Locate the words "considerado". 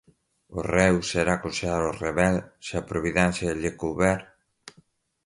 1.45-1.97